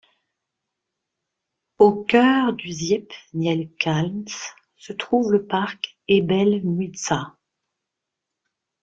Au 1.77 2.03
cœur 2.05 2.53
du 2.53 2.71
Ziepniekkalns 2.71 4.33
se 4.75 4.93
trouve 4.93 5.31
le 5.31 5.45
parc 5.45 5.95
Ēbelmuiža. 6.09 7.35